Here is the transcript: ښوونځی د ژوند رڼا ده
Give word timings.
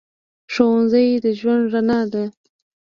ښوونځی 0.53 1.07
د 1.23 1.25
ژوند 1.39 1.63
رڼا 1.73 1.99
ده 2.11 2.23